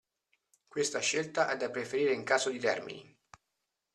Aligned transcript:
Questa 0.67 0.97
scelta 0.97 1.47
è 1.51 1.55
da 1.57 1.69
preferire 1.69 2.11
in 2.11 2.23
caso 2.23 2.49
di 2.49 2.57
termini. 2.57 3.15